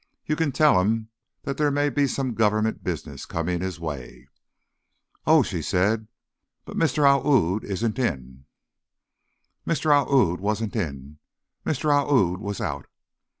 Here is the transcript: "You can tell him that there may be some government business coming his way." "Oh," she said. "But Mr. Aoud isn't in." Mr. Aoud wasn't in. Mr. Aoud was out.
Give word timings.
"You 0.25 0.35
can 0.35 0.51
tell 0.51 0.81
him 0.81 1.09
that 1.43 1.57
there 1.57 1.69
may 1.69 1.91
be 1.91 2.07
some 2.07 2.33
government 2.33 2.83
business 2.83 3.27
coming 3.27 3.61
his 3.61 3.79
way." 3.79 4.29
"Oh," 5.27 5.43
she 5.43 5.61
said. 5.61 6.07
"But 6.65 6.75
Mr. 6.75 7.05
Aoud 7.07 7.63
isn't 7.63 7.99
in." 7.99 8.45
Mr. 9.63 9.91
Aoud 9.93 10.39
wasn't 10.39 10.75
in. 10.75 11.19
Mr. 11.67 11.91
Aoud 11.91 12.39
was 12.39 12.59
out. 12.59 12.87